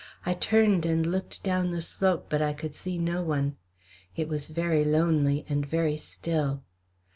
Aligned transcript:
I 0.25 0.33
turned 0.33 0.83
and 0.83 1.05
looked 1.05 1.43
down 1.43 1.69
the 1.69 1.79
slope, 1.83 2.25
but 2.27 2.41
I 2.41 2.53
could 2.53 2.73
see 2.73 2.97
no 2.97 3.21
one. 3.21 3.57
It 4.15 4.27
was 4.27 4.47
very 4.47 4.83
lonely 4.83 5.45
and 5.47 5.63
very 5.63 5.95
still. 5.97 6.63